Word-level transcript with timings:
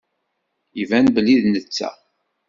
Iban 0.81 1.07
belli 1.15 1.35
d 1.43 1.45
netta. 1.53 1.89